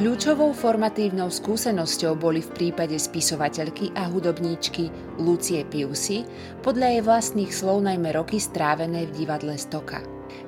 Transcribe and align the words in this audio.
Kľúčovou 0.00 0.56
formatívnou 0.56 1.28
skúsenosťou 1.28 2.16
boli 2.16 2.40
v 2.40 2.48
prípade 2.56 2.96
spisovateľky 2.96 3.92
a 3.92 4.08
hudobníčky 4.08 4.88
Lucie 5.20 5.60
Piusy 5.68 6.24
podľa 6.64 6.88
jej 6.88 7.02
vlastných 7.04 7.52
slov 7.52 7.84
najmä 7.84 8.08
roky 8.16 8.40
strávené 8.40 9.04
v 9.04 9.12
divadle 9.12 9.60
Stoka. 9.60 10.00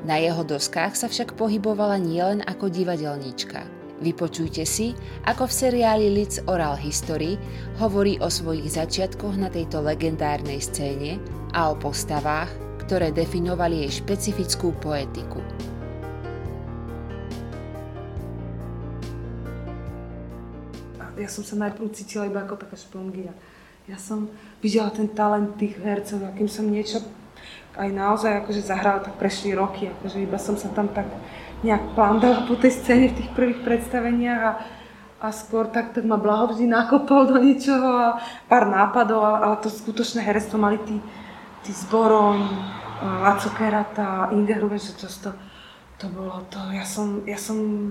Na 0.09 0.17
jeho 0.17 0.41
doskách 0.41 0.97
sa 0.97 1.05
však 1.05 1.37
pohybovala 1.37 2.01
nielen 2.01 2.41
ako 2.49 2.73
divadelníčka. 2.73 3.69
Vypočujte 4.01 4.65
si, 4.65 4.97
ako 5.29 5.45
v 5.45 5.53
seriáli 5.69 6.09
Lids 6.17 6.41
Oral 6.49 6.81
History 6.81 7.37
hovorí 7.77 8.17
o 8.25 8.33
svojich 8.33 8.73
začiatkoch 8.73 9.37
na 9.37 9.53
tejto 9.53 9.85
legendárnej 9.85 10.65
scéne 10.65 11.21
a 11.53 11.69
o 11.69 11.77
postavách, 11.77 12.49
ktoré 12.89 13.13
definovali 13.13 13.85
jej 13.85 14.01
špecifickú 14.01 14.73
poetiku. 14.81 15.45
Ja 21.17 21.29
som 21.29 21.45
sa 21.45 21.55
najprv 21.59 21.93
cítila 21.93 22.29
iba 22.29 22.41
ako 22.43 22.61
taká 22.61 22.77
špongia. 22.77 23.33
Ja 23.91 23.99
som 23.99 24.31
videla 24.63 24.95
ten 24.95 25.11
talent 25.11 25.59
tých 25.59 25.75
hercov, 25.83 26.23
akým 26.23 26.47
som 26.47 26.71
niečo 26.71 27.03
aj 27.77 27.89
naozaj 27.89 28.45
akože 28.45 28.63
zahrala, 28.63 29.01
tak 29.01 29.17
prešli 29.17 29.57
roky, 29.57 29.89
akože 29.89 30.19
iba 30.23 30.37
som 30.37 30.55
sa 30.61 30.69
tam 30.71 30.93
tak 30.93 31.09
nejak 31.65 31.97
plandala 31.97 32.45
po 32.45 32.59
tej 32.59 32.75
scéne 32.75 33.11
v 33.11 33.17
tých 33.23 33.31
prvých 33.33 33.65
predstaveniach 33.65 34.43
a, 34.45 34.53
a 35.25 35.29
skôr 35.33 35.71
tak, 35.71 35.97
tak 35.97 36.05
ma 36.05 36.21
Blaho 36.21 36.53
nakopol 36.53 37.27
do 37.31 37.39
niečoho 37.41 37.89
a 37.97 38.09
pár 38.51 38.69
nápadov, 38.69 39.25
ale, 39.25 39.39
ale 39.47 39.57
to 39.65 39.73
skutočné 39.73 40.21
herectvo 40.21 40.61
mali 40.61 40.79
tí, 40.85 41.01
tí 41.65 41.73
Zboroň, 41.73 42.39
Laco 43.03 43.51
Kerata, 43.57 44.31
Inge 44.31 44.55
Hruben, 44.55 44.79
že 44.79 44.95
to, 44.95 45.07
to, 45.09 45.31
to 45.99 46.07
bolo 46.13 46.45
to, 46.51 46.59
ja 46.71 46.85
som, 46.85 47.23
ja 47.25 47.39
som 47.39 47.91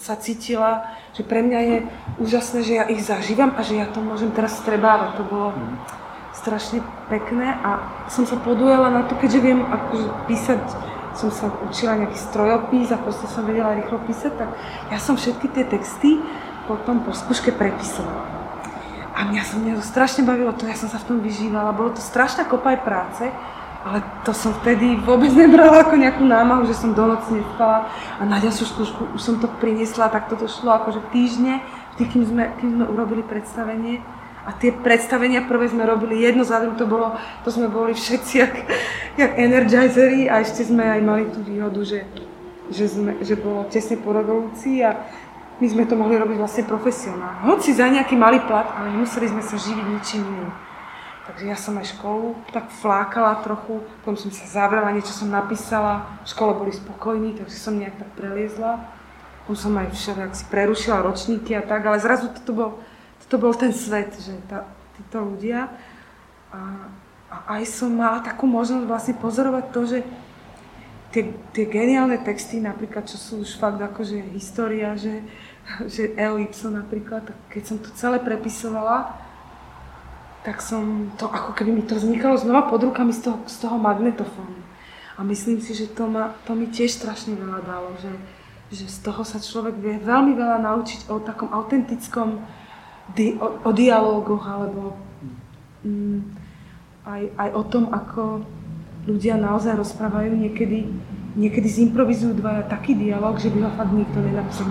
sa 0.00 0.16
cítila, 0.16 0.96
že 1.12 1.22
pre 1.22 1.44
mňa 1.44 1.60
je 1.60 1.76
úžasné, 2.20 2.58
že 2.64 2.72
ja 2.80 2.84
ich 2.88 3.04
zažívam 3.04 3.52
a 3.54 3.60
že 3.60 3.78
ja 3.78 3.86
to 3.88 4.00
môžem 4.00 4.32
teraz 4.32 4.56
strebávať. 4.58 5.20
To 5.20 5.24
bolo 5.28 5.48
mm. 5.52 5.76
strašne 6.32 6.80
pekné 7.12 7.52
a 7.60 7.84
som 8.08 8.24
sa 8.24 8.40
podujala 8.40 8.88
na 8.90 9.02
to, 9.04 9.14
keďže 9.20 9.40
viem 9.44 9.60
akože 9.60 10.08
písať, 10.26 10.62
som 11.14 11.30
sa 11.30 11.46
učila 11.62 12.00
nejaký 12.00 12.18
strojopís 12.18 12.90
a 12.90 12.98
proste 12.98 13.30
som 13.30 13.46
vedela 13.46 13.76
rýchlo 13.78 14.02
písať, 14.02 14.32
tak 14.34 14.50
ja 14.90 14.98
som 14.98 15.14
všetky 15.14 15.46
tie 15.52 15.64
texty 15.68 16.18
potom 16.66 17.04
po 17.04 17.12
skúške 17.12 17.52
prepisovala. 17.54 18.24
A 19.14 19.30
mňa 19.30 19.42
sa 19.46 19.54
mňa 19.62 19.78
to 19.78 19.84
strašne 19.86 20.26
bavilo, 20.26 20.50
to 20.58 20.66
ja 20.66 20.74
som 20.74 20.90
sa 20.90 20.98
v 20.98 21.06
tom 21.06 21.18
vyžívala, 21.22 21.76
bolo 21.76 21.94
to 21.94 22.02
strašná 22.02 22.50
kopa 22.50 22.74
aj 22.74 22.80
práce, 22.82 23.24
ale 23.84 24.00
to 24.24 24.32
som 24.32 24.56
vtedy 24.64 24.96
vôbec 25.04 25.28
nebrala 25.36 25.84
ako 25.84 26.00
nejakú 26.00 26.24
námahu, 26.24 26.64
že 26.64 26.72
som 26.72 26.96
do 26.96 27.04
noci 27.04 27.36
nespala 27.36 27.92
a 28.16 28.22
na 28.24 28.40
ďalšiu 28.40 28.64
skúšku 28.64 29.02
už 29.12 29.20
som 29.20 29.36
to 29.36 29.44
priniesla, 29.60 30.08
tak 30.08 30.32
toto 30.32 30.48
šlo 30.48 30.72
akože 30.80 31.04
týždne, 31.12 31.60
vždy, 31.94 32.04
kým 32.08 32.24
sme, 32.24 32.44
kým 32.56 32.70
sme 32.80 32.84
urobili 32.88 33.20
predstavenie. 33.20 34.00
A 34.44 34.52
tie 34.52 34.72
predstavenia 34.72 35.44
prvé 35.44 35.72
sme 35.72 35.88
robili 35.88 36.20
jedno 36.20 36.44
za 36.44 36.60
druhým, 36.60 36.76
to 36.76 36.84
bolo, 36.84 37.16
to 37.44 37.48
sme 37.48 37.68
boli 37.68 37.96
všetci 37.96 38.34
jak, 38.40 38.54
jak 39.16 39.32
energizery 39.40 40.28
a 40.28 40.40
ešte 40.40 40.64
sme 40.64 40.84
aj 40.84 41.00
mali 41.00 41.24
tú 41.32 41.40
výhodu, 41.40 41.80
že, 41.80 42.04
že, 42.68 42.84
sme, 42.88 43.20
že 43.24 43.40
bolo 43.40 43.64
tesne 43.72 43.96
po 44.00 44.12
revolúcii 44.12 44.84
a 44.84 45.00
my 45.60 45.66
sme 45.68 45.84
to 45.88 45.96
mohli 45.96 46.20
robiť 46.20 46.36
vlastne 46.40 46.64
profesionálne. 46.68 47.44
Hoci 47.48 47.72
za 47.72 47.88
nejaký 47.88 48.16
malý 48.20 48.40
plat, 48.44 48.68
ale 48.76 48.92
museli 48.96 49.32
sme 49.32 49.40
sa 49.44 49.56
živiť 49.56 49.86
ničím 49.92 50.24
iným. 50.24 50.73
Takže 51.24 51.44
ja 51.48 51.56
som 51.56 51.80
aj 51.80 51.96
školu 51.96 52.36
tak 52.52 52.68
flákala 52.68 53.40
trochu, 53.40 53.80
potom 54.04 54.12
som 54.12 54.28
sa 54.28 54.44
zavrela, 54.44 54.92
niečo 54.92 55.16
som 55.16 55.32
napísala, 55.32 56.04
v 56.20 56.28
škole 56.28 56.52
boli 56.52 56.68
spokojní, 56.68 57.40
takže 57.40 57.56
som 57.56 57.80
nejak 57.80 57.96
tak 57.96 58.10
preliezla. 58.12 58.84
Potom 59.48 59.56
som 59.56 59.72
aj 59.80 59.88
všelijak 59.96 60.32
si 60.36 60.44
prerušila 60.52 61.00
ročníky 61.00 61.56
a 61.56 61.64
tak, 61.64 61.80
ale 61.84 61.96
zrazu 62.00 62.28
toto 62.28 62.52
bol, 62.52 62.70
toto 63.24 63.36
bol 63.40 63.52
ten 63.56 63.72
svet, 63.72 64.12
že 64.20 64.36
tá, 64.52 64.68
títo 65.00 65.24
ľudia. 65.24 65.72
A, 66.52 66.92
a 67.32 67.36
aj 67.56 67.72
som 67.72 67.88
mala 67.88 68.20
takú 68.20 68.44
možnosť 68.44 68.84
vlastne 68.84 69.14
pozorovať 69.16 69.64
to, 69.72 69.80
že 69.88 69.98
tie, 71.08 71.32
tie 71.56 71.64
geniálne 71.64 72.20
texty, 72.20 72.60
napríklad, 72.60 73.08
čo 73.08 73.16
sú 73.16 73.32
už 73.40 73.56
fakt 73.56 73.80
akože 73.80 74.34
história, 74.36 74.92
že, 75.00 75.24
že 75.88 76.12
Ibsen 76.20 76.76
napríklad, 76.76 77.32
keď 77.48 77.62
som 77.64 77.76
to 77.80 77.88
celé 77.96 78.20
prepisovala, 78.20 79.23
tak 80.44 80.60
som 80.60 81.08
to, 81.16 81.24
ako 81.24 81.56
keby 81.56 81.72
mi 81.72 81.82
to 81.82 81.96
vznikalo 81.96 82.36
znova 82.36 82.68
pod 82.68 82.84
rukami 82.84 83.16
z 83.16 83.32
toho, 83.32 83.40
z 83.48 83.56
toho 83.64 83.80
magnetofónu. 83.80 84.60
A 85.16 85.24
myslím 85.24 85.64
si, 85.64 85.72
že 85.72 85.88
to, 85.88 86.04
ma, 86.04 86.36
to 86.44 86.52
mi 86.52 86.68
tiež 86.68 87.00
strašne 87.00 87.32
veľa 87.32 87.60
dalo, 87.64 87.96
že, 87.96 88.12
že 88.68 88.84
z 88.84 88.98
toho 89.00 89.24
sa 89.24 89.40
človek 89.40 89.80
vie 89.80 89.96
veľmi 90.04 90.36
veľa 90.36 90.60
naučiť 90.60 91.08
o 91.08 91.16
takom 91.24 91.48
autentickom, 91.48 92.44
di, 93.16 93.40
o, 93.40 93.48
o 93.64 93.70
dialógoch, 93.72 94.44
alebo 94.44 95.00
mm, 95.80 96.18
aj, 97.08 97.22
aj 97.40 97.50
o 97.56 97.62
tom, 97.64 97.84
ako 97.88 98.44
ľudia 99.08 99.40
naozaj 99.40 99.80
rozprávajú, 99.80 100.36
niekedy, 100.36 100.92
niekedy 101.40 101.68
zimprovizujú 101.72 102.36
dvaja 102.36 102.68
taký 102.68 102.92
dialog, 102.92 103.40
že 103.40 103.48
by 103.48 103.64
ho 103.64 103.70
fakt 103.80 103.92
nikto 103.96 104.18
nenapísal. 104.20 104.68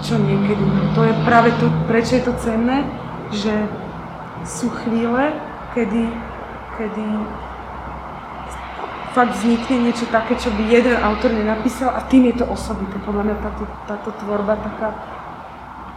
Čo 0.00 0.16
niekedy. 0.18 0.64
To 0.96 1.04
je 1.04 1.14
práve 1.28 1.54
to, 1.60 1.68
prečo 1.86 2.16
je 2.16 2.24
to 2.24 2.34
cenné, 2.40 2.82
že 3.30 3.52
sú 4.44 4.72
chvíle, 4.84 5.36
kedy, 5.76 6.04
kedy 6.78 7.06
fakt 9.10 9.34
vznikne 9.42 9.90
niečo 9.90 10.06
také, 10.08 10.38
čo 10.38 10.54
by 10.54 10.62
jeden 10.70 10.94
autor 11.02 11.34
nenapísal 11.34 11.90
a 11.90 12.06
tým 12.06 12.30
je 12.30 12.42
to 12.42 12.46
osobité. 12.46 12.94
Podľa 13.02 13.22
mňa 13.26 13.36
táto, 13.42 13.64
táto 13.90 14.10
tvorba 14.22 14.54
taká, 14.54 14.88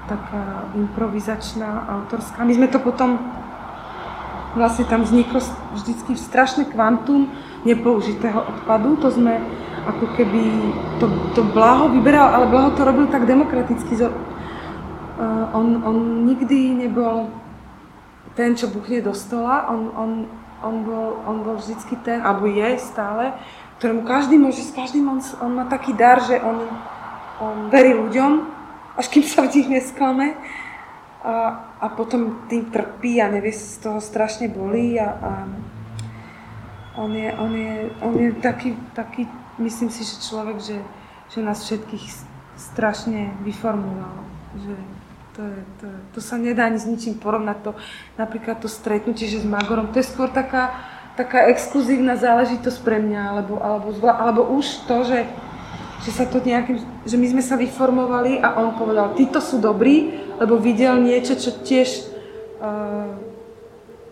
taká 0.09 0.44
improvizačná, 0.74 1.88
autorská. 1.88 2.42
My 2.42 2.54
sme 2.58 2.68
to 2.74 2.81
potom, 2.81 3.22
vlastne 4.58 4.90
tam 4.90 5.06
vzniklo 5.06 5.40
vždycky 5.78 6.18
strašné 6.18 6.74
kvantum 6.74 7.30
nepoužitého 7.64 8.44
odpadu, 8.44 8.98
to 8.98 9.14
sme 9.14 9.40
ako 9.84 10.06
keby 10.16 10.42
to, 10.98 11.06
to 11.38 11.42
Blaho 11.54 11.92
vyberal, 11.92 12.34
ale 12.34 12.46
Blaho 12.50 12.70
to 12.74 12.81
robil 12.81 13.06
tak 13.08 13.30
demokraticky. 13.30 13.94
Uh, 14.00 15.54
on, 15.54 15.86
on 15.86 16.25
nikdy 16.25 16.74
nebol 16.74 17.30
ten, 18.33 18.57
čo 18.57 18.69
buchne 18.69 19.01
do 19.01 19.13
stola, 19.13 19.69
on, 19.69 19.94
on, 19.94 20.11
on, 20.66 20.75
bol, 20.83 21.07
on 21.25 21.38
bol 21.45 21.55
vždycky 21.57 21.95
ten, 22.01 22.21
alebo 22.21 22.49
je 22.49 22.79
stále, 22.81 23.33
ktorému 23.77 24.07
každý 24.07 24.39
môže, 24.39 24.63
s 24.63 24.71
každým 24.71 25.05
on, 25.05 25.19
on 25.44 25.51
má 25.53 25.66
taký 25.67 25.94
dar, 25.94 26.23
že 26.23 26.39
on, 26.39 26.66
on 27.44 27.67
verí 27.67 27.94
ľuďom, 27.94 28.31
až 28.97 29.05
kým 29.09 29.25
sa 29.25 29.45
v 29.45 29.59
nich 29.59 29.67
nesklame 29.69 30.38
a, 31.23 31.67
a 31.81 31.88
potom 31.91 32.47
tým 32.47 32.69
trpí 32.69 33.19
a 33.19 33.27
nevie, 33.27 33.51
z 33.51 33.83
toho 33.83 33.99
strašne 33.99 34.47
bolí 34.47 34.95
a, 35.00 35.09
a 35.09 35.31
on, 36.97 37.11
je, 37.11 37.29
on, 37.33 37.51
je, 37.55 37.75
on 38.01 38.13
je 38.15 38.29
taký, 38.38 38.77
taký, 38.94 39.25
myslím 39.57 39.89
si, 39.89 40.05
že 40.05 40.21
človek, 40.21 40.57
že, 40.61 40.77
že 41.33 41.39
nás 41.41 41.65
všetkých 41.65 42.05
strašne 42.55 43.33
vyformoval. 43.41 44.23
Že, 44.61 44.75
to, 45.35 45.41
je, 45.41 45.61
to, 45.81 45.85
to 46.17 46.19
sa 46.21 46.38
nedá 46.38 46.69
ani 46.69 46.77
s 46.77 46.85
ničím 46.85 47.17
porovnať. 47.17 47.57
To, 47.66 47.71
napríklad 48.17 48.61
to 48.61 48.69
stretnutie, 48.69 49.25
že 49.25 49.41
s 49.41 49.47
Magorom, 49.47 49.89
to 49.89 49.99
je 49.99 50.07
skôr 50.07 50.29
taká, 50.29 50.77
taká 51.17 51.49
exkluzívna 51.49 52.16
záležitosť 52.17 52.79
pre 52.85 53.01
mňa, 53.01 53.21
alebo, 53.21 53.57
alebo, 53.57 53.89
alebo 54.05 54.41
už 54.55 54.85
to, 54.85 55.03
že, 55.05 55.25
že 56.05 56.11
sa 56.13 56.25
to 56.29 56.38
nejakým, 56.41 56.77
že 57.05 57.17
my 57.17 57.27
sme 57.33 57.44
sa 57.44 57.57
vyformovali 57.57 58.39
a 58.41 58.57
on 58.61 58.77
povedal, 58.77 59.17
títo 59.17 59.41
sú 59.41 59.57
dobrí, 59.57 60.13
lebo 60.38 60.61
videl 60.61 61.01
niečo, 61.01 61.38
čo 61.38 61.51
tiež 61.61 61.89
uh, 62.61 63.13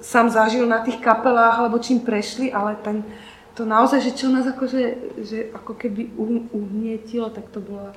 sám 0.01 0.33
zažil 0.33 0.65
na 0.65 0.81
tých 0.81 0.97
kapelách, 0.97 1.61
alebo 1.61 1.77
čím 1.77 2.01
prešli, 2.01 2.49
ale 2.49 2.77
ten, 2.81 3.05
to 3.53 3.65
naozaj, 3.65 4.01
že 4.01 4.17
čo 4.17 4.33
nás 4.33 4.49
akože, 4.49 4.83
že 5.21 5.53
ako 5.53 5.77
keby 5.77 6.17
uhnietilo, 6.49 7.29
tak 7.29 7.45
to 7.53 7.61
bola, 7.61 7.93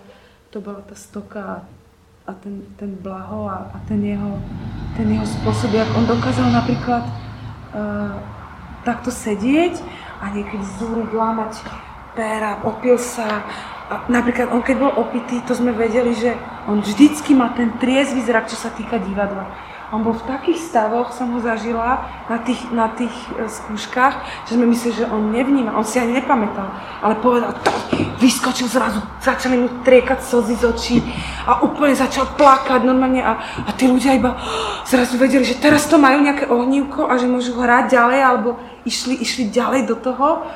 to 0.53 0.61
bola 0.61 0.85
tá 0.85 0.93
stoka 0.93 1.65
a 2.25 2.32
ten, 2.32 2.65
ten 2.81 2.97
blaho 3.05 3.44
a, 3.49 3.69
a 3.75 3.79
ten, 3.85 4.00
jeho, 4.00 4.41
ten 4.97 5.12
jeho 5.12 5.26
spôsob, 5.29 5.76
jak 5.76 5.91
on 5.93 6.09
dokázal 6.09 6.49
napríklad 6.49 7.05
uh, 7.05 8.17
takto 8.81 9.12
sedieť 9.12 9.76
a 10.25 10.32
niekedy 10.32 10.65
z 10.65 10.73
zúru 10.81 11.05
dlámať 11.12 11.61
péra, 12.17 12.65
opil 12.65 12.97
sa. 12.97 13.44
A 13.93 14.09
napríklad 14.09 14.49
on 14.56 14.65
keď 14.65 14.76
bol 14.81 14.93
opitý, 14.97 15.44
to 15.44 15.53
sme 15.53 15.76
vedeli, 15.76 16.17
že 16.17 16.32
on 16.65 16.81
vždycky 16.81 17.37
má 17.37 17.53
ten 17.53 17.76
triezvy 17.76 18.25
zrak, 18.25 18.49
čo 18.49 18.56
sa 18.56 18.73
týka 18.73 18.97
divadla 18.97 19.74
on 19.93 20.01
bol 20.01 20.17
v 20.17 20.25
takých 20.25 20.61
stavoch, 20.61 21.13
som 21.13 21.33
ho 21.37 21.41
zažila 21.45 22.09
na 22.31 22.39
tých, 22.41 22.61
na 22.73 22.89
tých 22.93 23.13
e, 23.37 23.49
skúškach, 23.49 24.47
že 24.49 24.57
sme 24.57 24.65
mysleli, 24.71 25.05
že 25.05 25.11
on 25.11 25.29
nevníma, 25.29 25.77
on 25.77 25.85
si 25.85 26.01
ani 26.01 26.17
nepamätal. 26.17 26.73
Ale 27.05 27.21
povedal, 27.21 27.53
vyskočil 28.19 28.69
zrazu, 28.71 29.05
začali 29.21 29.61
mu 29.61 29.69
triekať 29.85 30.25
slzy 30.25 30.55
z 30.57 30.65
očí 30.65 30.97
a 31.45 31.61
úplne 31.61 31.93
začal 31.93 32.33
plakať 32.35 32.81
normálne 32.81 33.21
a, 33.21 33.37
a 33.69 33.71
tí 33.77 33.85
ľudia 33.85 34.17
iba 34.17 34.41
zrazu 34.89 35.21
vedeli, 35.21 35.45
že 35.45 35.61
teraz 35.61 35.85
to 35.85 36.01
majú 36.01 36.25
nejaké 36.25 36.49
ohnívko 36.49 37.05
a 37.05 37.21
že 37.21 37.29
môžu 37.29 37.57
hrať 37.61 37.93
ďalej 37.93 38.21
alebo 38.25 38.57
išli, 38.89 39.21
išli 39.21 39.53
ďalej 39.53 39.89
do 39.89 39.97
toho. 40.01 40.49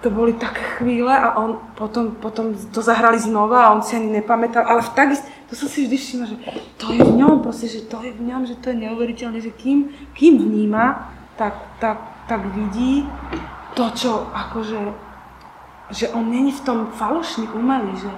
To 0.00 0.08
boli 0.08 0.32
také 0.32 0.80
chvíle 0.80 1.12
a 1.12 1.36
on 1.36 1.60
potom, 1.76 2.16
potom 2.16 2.56
to 2.72 2.80
zahrali 2.80 3.20
znova 3.20 3.68
a 3.68 3.72
on 3.76 3.84
si 3.84 3.96
ani 3.96 4.08
nepamätal, 4.08 4.64
ale 4.64 4.80
v 4.80 4.90
tak, 4.96 5.08
to 5.48 5.52
som 5.52 5.68
si 5.68 5.84
vždy 5.84 5.96
všimla, 5.96 6.26
že 6.26 6.36
to 6.80 6.86
je 6.96 7.02
v 7.04 7.12
ňom, 7.20 7.44
proste, 7.44 7.68
že 7.68 7.84
to 7.84 8.00
je 8.00 8.12
v 8.16 8.22
ňom, 8.24 8.48
že 8.48 8.56
to 8.56 8.72
je 8.72 8.80
neuveriteľné, 8.88 9.38
že 9.44 9.52
kým, 9.52 9.92
kým 10.16 10.40
vníma, 10.40 11.12
tak, 11.36 11.52
tak, 11.84 12.00
tak 12.24 12.40
vidí 12.48 13.04
to, 13.76 13.84
čo 13.92 14.24
akože, 14.32 14.80
že 15.92 16.08
on 16.16 16.32
není 16.32 16.56
v 16.56 16.64
tom 16.64 16.78
falošný, 16.96 17.52
umelý, 17.52 17.92
že, 18.00 18.12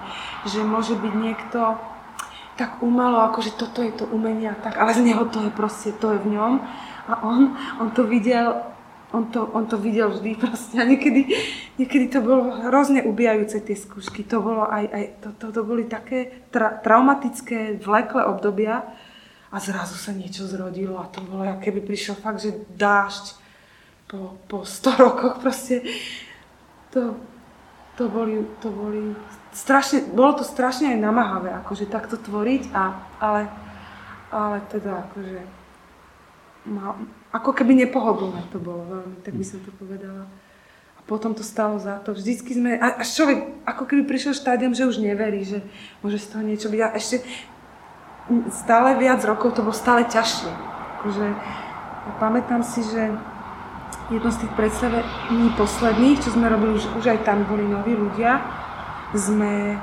že 0.55 0.61
môže 0.62 0.94
byť 0.94 1.14
niekto 1.19 1.58
tak 2.55 2.78
umelo, 2.78 3.26
akože 3.26 3.58
toto 3.58 3.82
je 3.82 3.90
to 3.90 4.06
umenie 4.06 4.46
a 4.46 4.55
tak, 4.55 4.78
ale 4.78 4.94
z 4.94 5.02
neho 5.02 5.25
to 5.26 5.43
je 5.43 5.50
proste, 5.50 5.90
to 5.99 6.14
je 6.14 6.19
v 6.20 6.37
ňom. 6.37 6.62
A 7.11 7.26
on, 7.26 7.58
on 7.82 7.90
to 7.90 8.06
videl 8.06 8.70
on 9.12 9.25
to, 9.25 9.44
on 9.52 9.67
to 9.67 9.76
videl 9.76 10.08
vždy 10.08 10.35
proste 10.40 10.81
a 10.81 10.85
niekedy, 10.85 11.28
niekedy 11.81 12.13
to 12.13 12.21
bolo 12.21 12.53
hrozne 12.69 13.01
ubijajúce 13.05 13.65
tie 13.65 13.77
skúšky. 13.77 14.27
To 14.29 14.45
bolo 14.45 14.69
aj, 14.69 14.85
aj 14.89 15.05
to, 15.25 15.29
to, 15.39 15.47
to 15.55 15.63
boli 15.65 15.85
také 15.89 16.45
tra, 16.53 16.77
traumatické, 16.77 17.81
vleklé 17.81 18.29
obdobia 18.29 18.85
a 19.53 19.57
zrazu 19.61 19.97
sa 19.97 20.13
niečo 20.13 20.49
zrodilo 20.49 21.01
a 21.01 21.09
to 21.09 21.21
bolo, 21.25 21.45
ako 21.45 21.61
keby 21.61 21.81
prišiel 21.85 22.17
fakt, 22.17 22.41
že 22.41 22.57
dážď 22.77 23.25
po, 24.09 24.37
po 24.49 24.65
100 24.65 25.05
rokoch 25.05 25.41
proste. 25.41 25.85
To, 26.93 27.17
to 27.97 28.09
boli, 28.09 28.45
to 28.61 28.69
boli 28.69 29.17
strašne, 29.53 30.05
bolo 30.13 30.41
to 30.41 30.45
strašne 30.45 30.93
aj 30.93 30.99
namáhavé, 31.01 31.53
akože 31.61 31.89
takto 31.89 32.17
tvoriť, 32.17 32.73
a, 32.73 32.85
ale, 33.21 33.43
ale 34.33 34.57
teda 34.73 35.09
akože 35.09 35.41
mal, 36.73 36.97
ako 37.33 37.51
keby 37.53 37.77
nepohodlné 37.85 38.49
to 38.53 38.61
bolo 38.61 38.85
veľmi, 38.89 39.17
tak 39.25 39.37
by 39.37 39.45
som 39.45 39.61
to 39.65 39.73
povedala. 39.77 40.29
Potom 41.06 41.34
to 41.34 41.43
stalo 41.43 41.76
za 41.82 41.99
to. 42.00 42.14
Vždycky 42.14 42.54
sme, 42.54 42.78
a 42.78 43.02
až 43.02 43.08
človek 43.19 43.38
ako 43.66 43.84
keby 43.84 44.02
prišiel 44.06 44.38
štádium, 44.38 44.72
že 44.72 44.87
už 44.87 45.02
neverí, 45.02 45.43
že 45.43 45.60
môže 46.00 46.22
z 46.22 46.31
toho 46.31 46.43
niečo 46.46 46.70
byť. 46.70 46.81
A 46.81 46.94
ešte 46.94 47.26
stále 48.54 48.96
viac 48.96 49.19
rokov 49.26 49.58
to 49.58 49.66
bolo 49.66 49.75
stále 49.75 50.06
ťažšie. 50.06 50.50
Akože, 51.02 51.26
pamätám 52.22 52.62
si, 52.62 52.87
že 52.87 53.10
jedno 54.14 54.31
z 54.31 54.46
tých 54.46 54.52
predstavení 54.54 55.46
posledných, 55.58 56.22
čo 56.22 56.31
sme 56.32 56.46
robili, 56.46 56.78
už, 56.78 56.87
už 57.02 57.04
aj 57.10 57.26
tam 57.26 57.43
boli 57.50 57.66
noví 57.66 57.99
ľudia, 57.99 58.38
sme 59.12 59.76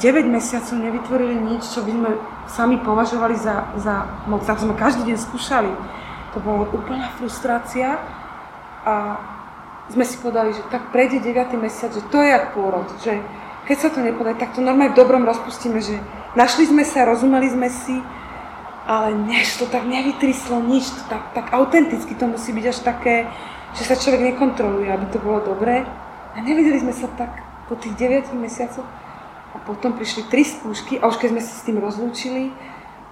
9 0.00 0.26
mesiacov 0.26 0.74
nevytvorili 0.74 1.36
nič, 1.38 1.70
čo 1.70 1.84
by 1.84 1.92
sme 1.92 2.10
sami 2.50 2.76
považovali 2.80 3.36
za, 3.36 3.68
za 3.78 4.08
moc. 4.26 4.42
Tak 4.42 4.58
sme 4.64 4.74
každý 4.74 5.12
deň 5.12 5.18
skúšali 5.20 5.72
to 6.34 6.42
bola 6.42 6.66
úplná 6.74 7.14
frustrácia 7.14 8.02
a 8.82 8.94
sme 9.92 10.04
si 10.08 10.16
povedali, 10.16 10.56
že 10.56 10.64
tak 10.72 10.88
prejde 10.94 11.20
9. 11.20 11.60
mesiac, 11.60 11.92
že 11.92 12.00
to 12.08 12.24
je 12.24 12.32
jak 12.32 12.56
pôrod, 12.56 12.88
že 13.04 13.20
keď 13.64 13.76
sa 13.80 13.88
to 13.92 14.00
nepodarí, 14.04 14.36
tak 14.36 14.56
to 14.56 14.60
normálne 14.60 14.92
v 14.92 15.00
dobrom 15.00 15.24
rozpustíme, 15.24 15.80
že 15.80 15.96
našli 16.36 16.68
sme 16.68 16.84
sa, 16.84 17.08
rozumeli 17.08 17.48
sme 17.48 17.68
si, 17.68 17.96
ale 18.84 19.16
než 19.16 19.56
to 19.56 19.64
tak 19.68 19.88
nevytryslo 19.88 20.60
nič, 20.60 20.92
to 20.92 21.02
tak, 21.08 21.32
tak 21.32 21.46
autenticky 21.52 22.12
to 22.12 22.28
musí 22.28 22.52
byť 22.52 22.64
až 22.68 22.78
také, 22.84 23.24
že 23.72 23.88
sa 23.88 23.96
človek 23.96 24.36
nekontroluje, 24.36 24.92
aby 24.92 25.06
to 25.08 25.18
bolo 25.20 25.40
dobré. 25.40 25.88
A 26.34 26.36
nevideli 26.44 26.80
sme 26.80 26.92
sa 26.92 27.08
tak 27.16 27.40
po 27.64 27.76
tých 27.80 27.96
9 27.96 28.36
mesiacoch 28.36 28.84
a 29.54 29.56
potom 29.64 29.96
prišli 29.96 30.28
tri 30.28 30.44
skúšky 30.44 31.00
a 31.00 31.08
už 31.08 31.16
keď 31.16 31.28
sme 31.32 31.42
sa 31.42 31.52
s 31.56 31.64
tým 31.64 31.78
rozlúčili, 31.80 32.52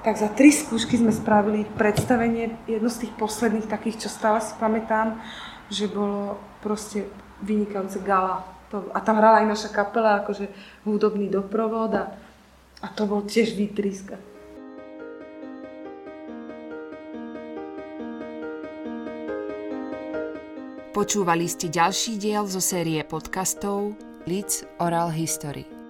tak 0.02 0.18
za 0.18 0.28
tri 0.28 0.50
skúšky 0.50 0.98
sme 0.98 1.14
spravili 1.14 1.64
predstavenie, 1.78 2.58
jedno 2.66 2.90
z 2.90 3.06
tých 3.06 3.12
posledných 3.14 3.70
takých, 3.70 4.06
čo 4.06 4.08
stále 4.10 4.42
si 4.42 4.50
pamätám, 4.58 5.22
že 5.72 5.88
bolo 5.88 6.36
proste 6.60 7.08
vynikajúce 7.40 8.04
gala. 8.04 8.44
To, 8.68 8.92
a 8.92 9.00
tam 9.00 9.16
hrala 9.16 9.40
aj 9.40 9.48
naša 9.48 9.68
kapela, 9.72 10.20
akože 10.20 10.52
hudobný 10.84 11.32
doprovod 11.32 11.96
a, 11.96 12.12
a 12.84 12.86
to 12.92 13.08
bol 13.08 13.24
tiež 13.24 13.56
výtriska. 13.56 14.20
Počúvali 20.92 21.48
ste 21.48 21.72
ďalší 21.72 22.20
diel 22.20 22.44
zo 22.44 22.60
série 22.60 23.00
podcastov 23.00 23.96
Leeds 24.28 24.68
Oral 24.76 25.08
History. 25.08 25.81